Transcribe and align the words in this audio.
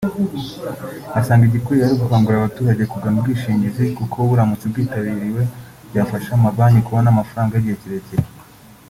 asanga 1.19 1.43
igikwiye 1.45 1.81
ari 1.83 1.93
ugukangurira 1.95 2.39
abaturage 2.41 2.83
kugana 2.91 3.15
ubwishingizi 3.17 3.83
kuko 3.97 4.17
buramutse 4.29 4.65
bwitabiriwe 4.71 5.41
byafasha 5.89 6.29
amabanki 6.33 6.81
kubona 6.87 7.07
amafaranga 7.09 7.53
y’igihe 7.55 7.77
kirekire 7.81 8.25